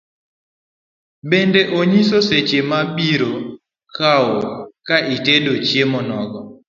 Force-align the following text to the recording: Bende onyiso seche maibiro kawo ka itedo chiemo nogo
Bende 1.29 1.61
onyiso 1.79 2.17
seche 2.27 2.59
maibiro 2.69 3.31
kawo 3.95 4.35
ka 4.87 4.97
itedo 5.15 5.53
chiemo 5.65 5.99
nogo 6.09 6.39